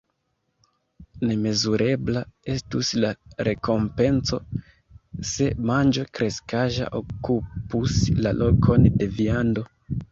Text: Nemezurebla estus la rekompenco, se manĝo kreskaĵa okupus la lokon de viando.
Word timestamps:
Nemezurebla 1.31 2.23
estus 2.55 2.89
la 3.05 3.11
rekompenco, 3.49 4.41
se 5.35 5.51
manĝo 5.73 6.09
kreskaĵa 6.21 6.93
okupus 7.05 8.05
la 8.25 8.35
lokon 8.45 8.95
de 9.01 9.15
viando. 9.19 9.71